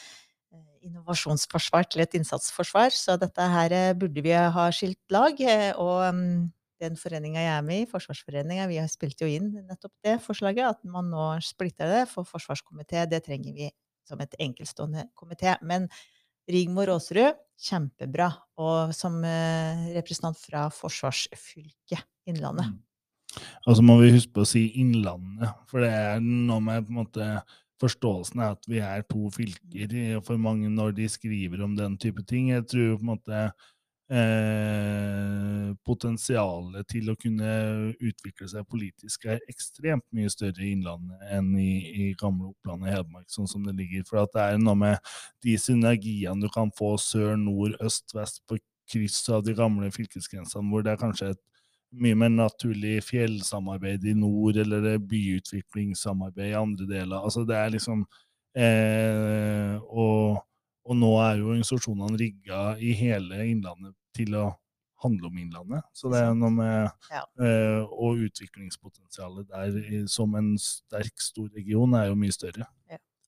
[0.84, 5.40] innovasjonsforsvar til et innsatsforsvar, så dette her eh, burde vi ha skilt lag.
[5.42, 6.52] eh, Og um,
[6.84, 10.74] den foreninga jeg er med i, Forsvarsforeninga, vi har spilt jo inn nettopp det forslaget,
[10.76, 12.04] at man nå splitter det.
[12.12, 13.70] For forsvarskomité, det trenger vi
[14.10, 15.56] som et enkeltstående komité.
[15.64, 15.88] Men
[16.52, 18.30] Rigmor Aasrud, kjempebra.
[18.62, 22.72] Og som eh, representant fra forsvarsfylket Innlandet.
[23.68, 26.94] Og så må vi huske på å si Innlandet, for det er noe med på
[26.94, 27.28] en måte
[27.82, 32.24] forståelsen av at vi er to fylker for mange når de skriver om den type
[32.30, 32.52] ting.
[32.54, 33.42] Jeg tror på en måte
[34.14, 37.54] eh, potensialet til å kunne
[37.98, 41.72] utvikle seg politisk er ekstremt mye større i Innlandet enn i,
[42.06, 44.06] i gamle Oppland og Hedmark, sånn som det ligger.
[44.10, 48.60] For det er noe med de synergiene du kan få sør, nord, øst, vest på
[48.92, 51.42] kryss av de gamle fylkesgrensene, hvor det er kanskje et
[52.04, 57.20] mye mer naturlig fjellsamarbeid i nord, eller er byutviklingssamarbeid i andre deler.
[57.20, 58.06] Altså det er liksom
[58.58, 60.42] eh, og,
[60.84, 64.46] og nå er jo organisasjonene rigga i hele Innlandet til å
[65.04, 65.84] handle om Innlandet.
[65.94, 67.24] Så det er noe med Ja.
[67.44, 72.68] eh, Og utviklingspotensialet der som en sterk, stor region er jo mye større.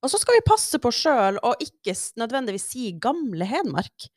[0.04, 4.10] Og så skal vi passe på sjøl og ikke nødvendigvis si gamle Hedmark.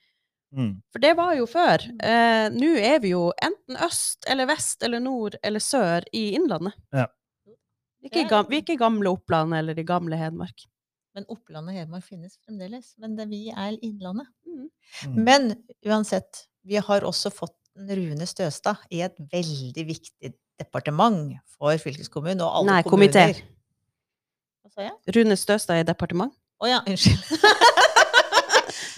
[0.54, 0.82] Mm.
[0.92, 1.82] For det var jo før.
[2.02, 6.74] Eh, Nå er vi jo enten øst eller vest eller nord eller sør i Innlandet.
[6.92, 7.06] Ja.
[8.00, 10.66] Vi er ikke, vi er ikke gamle Oppland eller de gamle Hedmark.
[11.14, 12.94] Men Oppland og Hedmark finnes fremdeles.
[12.98, 14.28] Men det, vi er Innlandet.
[14.46, 14.68] Mm.
[15.08, 15.24] Mm.
[15.24, 15.48] Men
[15.84, 22.60] uansett, vi har også fått Rune Støstad i et veldig viktig departement for fylkeskommunen og
[22.60, 23.28] alle Nei, komité.
[23.30, 23.42] kommuner.
[24.64, 25.16] Hva sa jeg?
[25.16, 26.34] Rune Støstad i departement.
[26.58, 27.22] Å ja, unnskyld.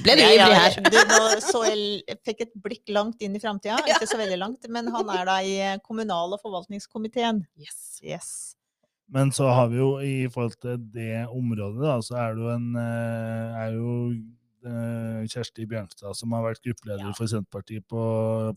[0.00, 0.78] Ble du ivrig ja, her?
[0.80, 4.70] Du nå så jeg fikk et blikk langt inn i framtida, ikke så veldig langt,
[4.72, 7.42] men han er da i eh, kommunal- og forvaltningskomiteen.
[7.61, 8.00] Yes.
[8.00, 8.30] Yes.
[9.12, 12.52] Men så har vi jo i forhold til det området, da, så er det jo
[12.54, 13.94] en eh, er jo
[14.62, 17.12] Kjersti Bjørnstad, som har vært gruppeleder Ja.
[17.16, 18.01] for Senterpartiet på,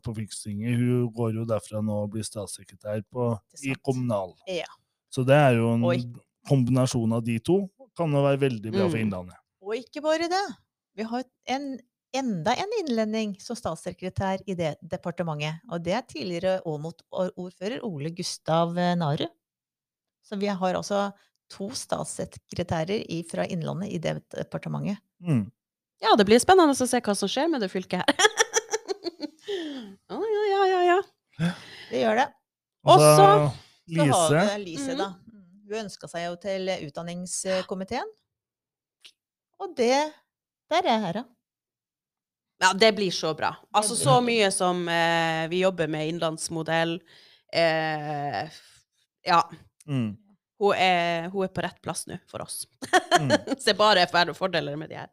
[0.04, 3.30] på fylkestinget, hun går jo derfra nå og blir statssekretær på,
[3.63, 4.34] i kommunal.
[4.48, 4.68] Ja.
[5.13, 5.98] Så det er jo en Oi.
[6.50, 7.70] kombinasjon av de to.
[7.96, 9.04] Kan jo være veldig bra for Mm.
[9.08, 9.38] Innlandet.
[9.62, 10.44] Og ikke bare det.
[10.96, 11.80] Vi har en,
[12.13, 15.62] enda en innlending som statssekretær i det departementet.
[15.72, 19.28] Og det er tidligere Åmot-ordfører Ole Gustav eh, Naru.
[20.26, 21.12] Så vi har altså
[21.50, 24.98] to statssekretærer fra Innlandet i det departementet.
[25.22, 25.52] Mm.
[26.04, 28.16] Ja, det blir spennende å se hva som skjer med det fylket her.
[30.13, 31.52] Å, ja, ja, ja, ja.
[31.89, 32.26] Det gjør det.
[32.84, 33.52] Og så- Så har
[33.88, 34.58] Lise.
[34.58, 34.98] vi Lise, Mhm.
[34.98, 35.08] da.
[35.32, 35.44] Mm.
[35.70, 38.10] Hun ønska seg jo til utdanningskomiteen.
[39.60, 40.13] Og det
[40.70, 41.24] Der er jeg her, da.
[42.62, 43.56] Ja, det blir så bra.
[43.74, 47.00] Altså så mye som eh, vi jobber med innlandsmodell.
[47.54, 48.50] Eh,
[49.26, 49.42] ja,
[49.88, 50.18] Mm.
[50.60, 52.66] hun er, hun er på rett plass nå for oss.
[53.20, 53.28] Mm.
[53.66, 55.10] det bare for- fordeler med de her.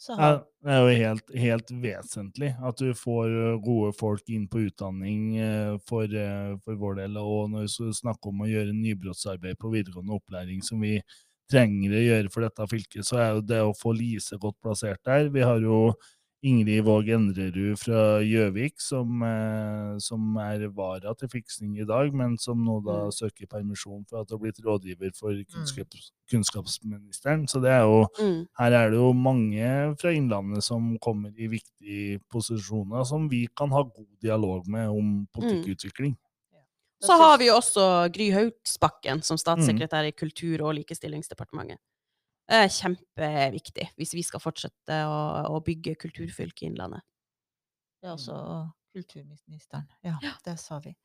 [0.00, 3.34] Så har, det er jo helt, helt vesentlig at du får
[3.64, 7.18] gode folk inn på utdanning eh, for, eh, for vår del.
[7.20, 10.94] Og når vi snakker om å gjøre nybrottsarbeid på videregående opplæring, som vi
[11.52, 15.02] trenger å gjøre for dette fylket, så er jo det å få Lise godt plassert
[15.04, 15.28] der.
[15.34, 15.82] Vi har jo
[16.42, 22.38] Ingrid Våg Endrerud fra Gjøvik, som, eh, som er vara til fiksing i dag, men
[22.38, 23.12] som nå da Mm.
[23.12, 27.46] søker permisjon for at hun har blitt rådgiver for kunnskaps, kunnskapsministeren.
[27.46, 28.46] Så det er jo Mm.
[28.58, 33.68] her er det jo mange fra Innlandet som kommer i viktige posisjoner, som vi kan
[33.70, 36.16] ha god dialog med om politikkutvikling.
[37.02, 41.78] Så har vi jo også Gry Haugsbakken som statssekretær i Kultur- og likestillingsdepartementet.
[42.50, 45.18] Det er kjempeviktig hvis vi skal fortsette å,
[45.54, 47.04] å bygge kulturfylket Innlandet.
[48.02, 48.38] det er også
[48.90, 49.86] kulturministeren.
[50.02, 50.96] Ja, det sa vi.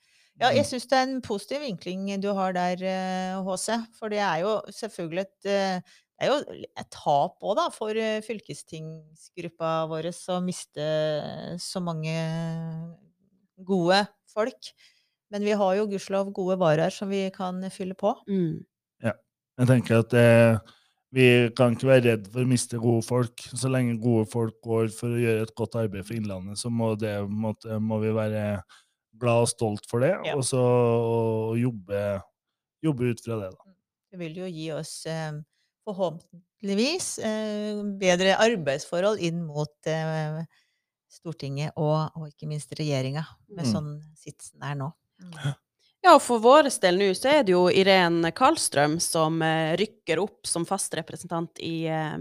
[0.41, 3.85] Ja, jeg syns det er en positiv vinkling du har der, eh, HC.
[3.95, 7.97] For det er jo selvfølgelig et eh, det er jo et tap òg, da, for
[7.99, 10.85] eh, fylkestingsgruppa vår å miste
[11.59, 12.13] så mange
[13.67, 13.99] gode
[14.31, 14.71] folk.
[15.33, 18.13] Men vi har jo gudskjelov gode varaer som vi kan fylle på.
[18.31, 18.63] Mm.
[19.03, 20.73] Jeg tenker at eh,
[21.13, 23.39] vi kan ikke være redd for å miste gode folk.
[23.55, 26.93] Så lenge gode folk går for å gjøre et godt arbeid for Innlandet, så må,
[26.99, 28.61] det, må, må vi være
[29.21, 30.33] glad og stolt for det, Ja.
[30.35, 32.21] og så og jobbe,
[32.83, 33.51] jobbe ut fra det.
[33.55, 33.71] da.
[34.11, 35.31] Det vil jo gi oss eh,
[35.87, 40.41] forhåpentligvis eh, bedre arbeidsforhold inn mot eh,
[41.15, 43.71] Stortinget og, og ikke minst regjeringa, med Mm.
[43.71, 44.89] sånn sitsen er nå.
[46.05, 50.45] Ja, for vår del nå så er det jo Irén Karlstrøm som eh, rykker opp
[50.45, 52.19] som fast representant i, eh,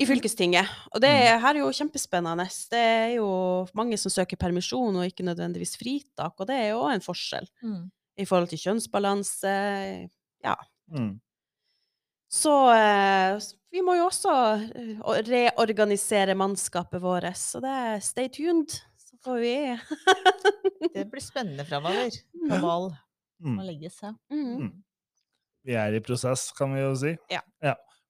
[0.00, 0.70] i fylkestinget.
[0.94, 2.46] Og det er, her er jo kjempespennende.
[2.72, 3.28] Det er jo
[3.76, 7.90] mange som søker permisjon og ikke nødvendigvis fritak, og det er jo en forskjell Mm.
[8.16, 9.56] i forhold til kjønnsbalanse.
[10.44, 10.56] Ja.
[10.88, 11.18] Mm.
[12.32, 13.36] Så eh,
[13.70, 14.32] vi må jo også
[15.28, 18.80] reorganisere mannskapet vårt, så det er stay tuned.
[19.20, 19.54] Så får vi
[20.94, 22.10] Det blir spennende framover.
[22.48, 22.98] Når valg
[23.40, 23.54] Mm.
[23.56, 24.12] må legges her.
[24.28, 24.66] mm.
[25.64, 27.14] Vi er i prosess, kan vi jo si.
[27.32, 27.40] Ja.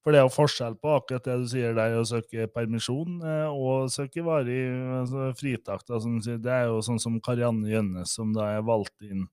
[0.03, 3.51] For det er jo forskjell på akkurat det du sier der, å søke permisjon eh,
[3.53, 4.57] og søke varig
[4.96, 5.85] altså, fritak.
[5.87, 6.38] Da, som du sier.
[6.42, 9.27] Det er jo sånn som Karianne Gjønnes, som da er valgt inn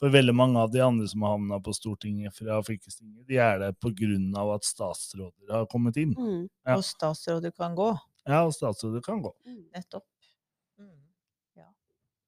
[0.00, 3.26] for veldig mange av de andre som har havna på Stortinget fra fylkestinget.
[3.28, 4.54] De er der pga.
[4.56, 6.16] at statsråder har kommet inn.
[6.18, 6.48] Mm.
[6.66, 6.78] Ja.
[6.78, 7.92] Og statsråder kan gå.
[8.26, 9.30] Ja, og statsråder kan gå.
[9.46, 9.68] Mm.
[9.76, 10.02] Nettopp.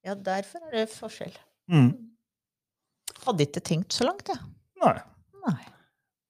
[0.06, 0.12] Ja.
[0.12, 1.34] ja, derfor er det forskjell.
[1.72, 1.90] Mm.
[3.26, 4.38] Hadde ikke tenkt så langt, jeg.
[4.82, 4.96] Nei.
[5.46, 5.60] Nei.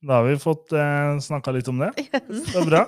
[0.07, 1.93] Da har vi fått eh, snakka litt om det.
[2.29, 2.87] Det er bra.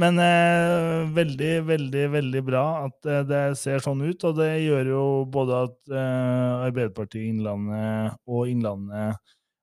[0.00, 4.24] Men eh, veldig, veldig, veldig bra at eh, det ser sånn ut.
[4.28, 9.18] Og det gjør jo både at eh, Arbeiderpartiet Innlandet og Innlandet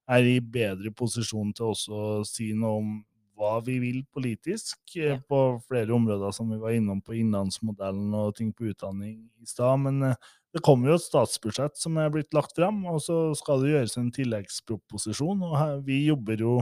[0.07, 2.91] er i bedre posisjon til også å si noe om
[3.37, 5.17] hva vi vil politisk eh, Ja.
[5.29, 9.79] på flere områder, som vi var innom på innlandsmodellen og ting på utdanning i stad.
[9.85, 10.15] Men eh,
[10.53, 13.97] det kommer jo et statsbudsjett som er blitt lagt frem, og så skal det gjøres
[14.01, 15.43] en tilleggsproposisjon.
[15.45, 16.55] og her, Vi jobber jo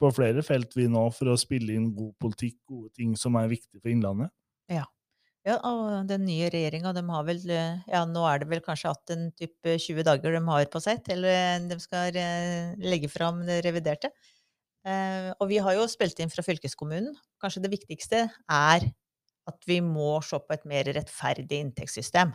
[0.00, 3.50] på flere felt vi nå for å spille inn god politikk, gode ting som er
[3.50, 4.30] viktig for Innlandet.
[5.46, 8.90] Ja, og den nye regjeringa, de har vel eh, Ja, nå er det vel kanskje
[8.92, 12.12] hatt en type 20 dager de har på seg til de skal
[12.82, 14.10] legge fram det reviderte.
[14.86, 17.14] Eh, og vi har jo spilt inn fra fylkeskommunen.
[17.42, 18.86] Kanskje det viktigste er
[19.48, 22.34] at vi må se på et mer rettferdig inntektssystem.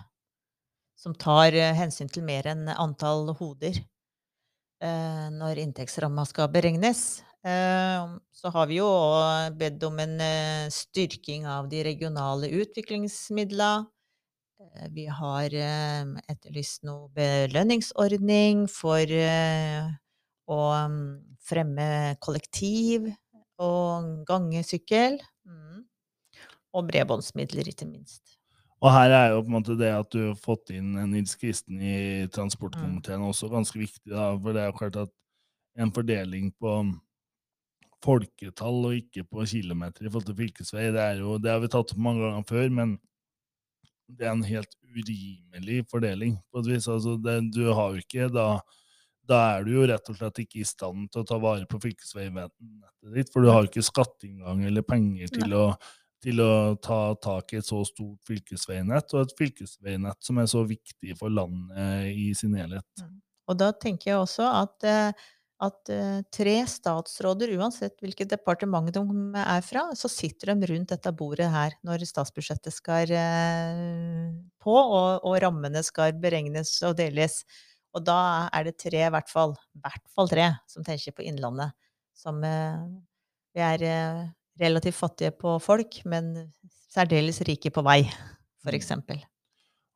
[1.00, 7.24] Som tar eh, hensyn til mer enn antall hoder eh, når inntektsramma skal beregnes.
[7.44, 8.88] Så har vi jo
[9.60, 10.14] bedt om en
[10.72, 13.90] styrking av de regionale utviklingsmidlene.
[14.64, 19.12] Eh, Vi har etterlyst noe belønningsordning for
[20.50, 20.60] å
[20.92, 21.04] mm,
[21.44, 21.88] fremme
[22.24, 23.10] kollektiv
[23.62, 25.20] og gangesykkel.
[25.48, 25.84] Mm.
[26.74, 28.40] Og bredbåndsmidler, ikke minst.
[28.84, 31.80] Og her er jo på en måte det at du har fått inn Nils Kristen
[31.80, 35.14] i transportkomiteen også ganske viktig, da, for det er jo klart at
[35.80, 36.74] en fordeling på
[38.04, 41.72] folketall og ikke på kilometer i forhold til fylkesvei, det er jo, det har vi
[41.72, 42.98] tatt opp mange ganger før, men
[44.12, 46.90] det er en helt urimelig fordeling på et vis.
[46.92, 48.48] Altså, det, du har jo ikke da
[49.28, 51.80] da er du jo rett og slett ikke i stand til å ta vare på
[51.84, 55.66] fylkesveinettet ditt, for du har ikke skatteinngang eller penger til å,
[56.24, 60.66] til å ta tak i et så stort fylkesveinett, og et fylkesveinett som er så
[60.68, 63.06] viktig for landet i sin helhet.
[63.50, 65.26] Og da tenker jeg også at, eh,
[65.64, 69.04] at eh, tre statsråder, uansett hvilket departement de
[69.40, 74.32] er fra, så sitter de rundt dette bordet her når statsbudsjettet skal eh,
[74.64, 77.44] på, og, og rammene skal beregnes og deles.
[77.94, 79.54] Og da er det tre, i hvert fall,
[79.84, 81.76] hvert fall tre, som tenker på Innlandet.
[82.18, 82.80] Som eh,
[83.54, 84.24] Vi er eh,
[84.62, 86.34] relativt fattige på folk, men
[86.94, 88.02] særdeles rike på vei,
[88.64, 89.22] for Mm.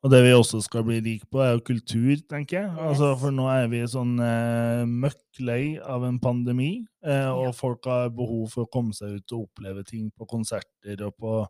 [0.04, 2.70] Og det vi også skal bli rike på, er jo kultur, tenker jeg.
[2.78, 7.52] Altså, for nå er vi sånn eh, møkk lei av en pandemi, eh, og Ja.
[7.52, 11.48] folk har behov for å komme seg ut og oppleve ting på konserter og på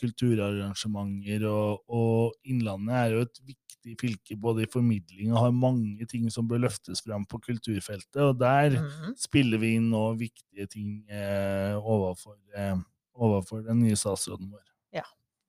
[0.00, 1.44] kulturarrangementer.
[1.50, 6.30] Og, og Innlandet er jo et viktig fylke både i formidling og har mange ting
[6.32, 8.20] som bør løftes fram på kulturfeltet.
[8.22, 9.14] Og der Mhm.
[9.20, 12.76] spiller vi inn nå viktige ting eh, overfor, eh,
[13.14, 14.62] overfor den nye statsråden vår.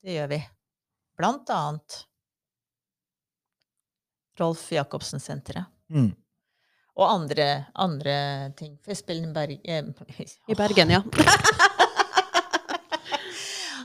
[0.06, 0.38] Det gjør vi.
[1.18, 1.96] Blant annet
[4.40, 5.66] Rolf Jacobsen-senteret.
[5.90, 6.12] Mm.
[6.96, 8.76] Og andre, andre ting.
[8.86, 9.56] Festspillene i Berg...
[9.66, 9.84] eh,
[10.52, 11.02] I Bergen, ja.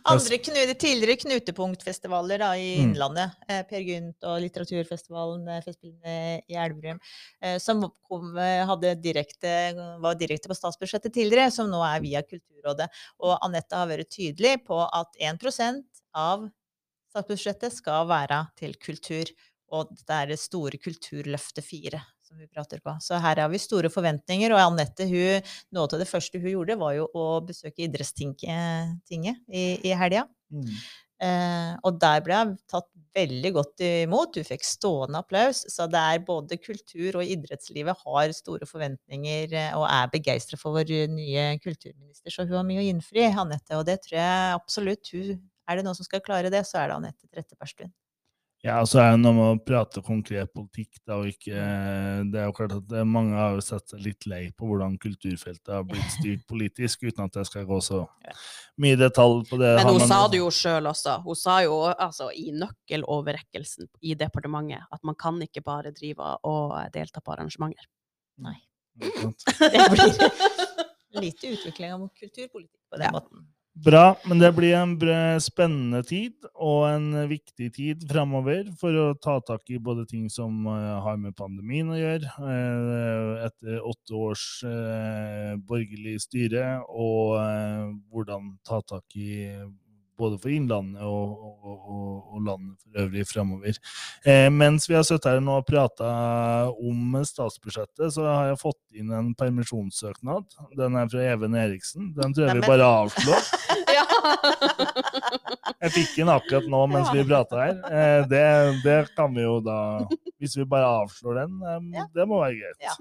[0.08, 2.90] Andre knu, tidligere knutepunktfestivaler da, i Mm.
[2.90, 3.32] Innlandet.
[3.48, 7.00] Eh, per Gynt og Litteraturfestivalen, eh, Festspillene i Elverum.
[7.42, 12.88] Eh, som kom, eh, direkte, var direkte på statsbudsjettet tidligere, som nå er via Kulturrådet.
[13.20, 15.84] Og Anette har vært tydelig på at 1%
[16.14, 16.50] av
[17.14, 19.26] statsbudsjettet skal være til kultur.
[19.72, 22.95] Og det er det store Kulturløftet 4 som vi prater på.
[23.03, 24.55] Så her har vi store forventninger.
[24.55, 29.64] Og Anette, hun, noe av det første hun gjorde, var jo å besøke idrettstinget i,
[29.83, 30.29] i helga.
[30.55, 30.71] Mm.
[31.21, 34.38] Eh, og der ble hun tatt veldig godt imot.
[34.38, 35.64] Hun fikk stående applaus.
[35.73, 40.79] Så det er både kultur og idrettslivet har store forventninger eh, og er begeistra for
[40.79, 42.31] vår nye kulturminister.
[42.31, 43.75] Så hun har mye å innfri, Anette.
[43.81, 45.38] Og det tror jeg absolutt hun
[45.71, 47.93] Er det noen som skal klare det, så er det Anette Trettebergstuen.
[48.62, 51.57] Ja, og så er det noe med å prate konkret politikk, da, og ikke
[52.29, 55.70] Det er jo klart at mange har jo sett seg litt lei på hvordan kulturfeltet
[55.73, 58.03] har blitt styrt politisk, uten at jeg skal gå så
[58.77, 59.70] mye i detalj på det.
[59.81, 61.23] Men hun man- sa det jo sjøl også.
[61.25, 66.77] Hun sa jo altså, i nøkkeloverrekkelsen i departementet at man kan ikke bare drive og
[66.92, 67.88] delta på arrangementer.
[68.44, 68.59] Nei.
[69.01, 70.20] Det blir
[71.25, 73.11] lite utvikling av kulturpolitikk på den Ja.
[73.16, 73.39] måten.
[73.81, 74.93] Bra, men det blir en
[75.40, 80.66] spennende tid og en viktig tid framover for å ta tak i både ting som
[80.69, 87.38] eh, har med pandemien å gjøre, eh, etter åtte års eh, borgerlig styre, og
[88.12, 89.31] hvordan ta tak i
[90.20, 93.80] både for Innlandet og, og, og, og landet for øvrig framover.
[94.28, 96.11] Eh, mens vi har sittet her nå og prata
[96.76, 100.46] om statsbudsjettet, så har jeg fått inn en permisjonssøknad.
[100.78, 102.12] Den er fra Even Eriksen.
[102.18, 103.48] Den tror jeg vi bare avslår.
[103.90, 104.04] Ja.
[105.80, 107.78] Jeg fikk den akkurat nå mens vi prata her.
[107.90, 108.42] Eh, det,
[108.85, 109.76] det kan vi jo da
[110.40, 112.04] Hvis vi bare avslår den, eh, Ja.
[112.14, 112.78] det må være greit.
[112.85, 112.94] Ja.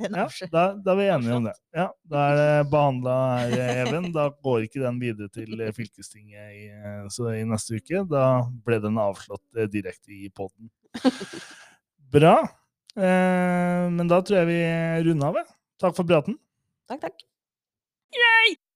[0.00, 1.54] Den Ja, da, da er vi enige om det.
[1.76, 4.10] Ja, Da er det behandla her, Even.
[4.14, 8.04] Da går ikke den videre til eh, fylkestinget i, eh, så i neste uke.
[8.10, 8.24] Da
[8.66, 10.70] ble den avslått eh, direkte i poden.
[12.10, 12.36] Bra.
[12.96, 14.62] Eh, men da tror jeg vi
[15.10, 15.52] runder av.
[15.80, 16.40] Takk for praten.
[16.90, 17.28] Takk, takk.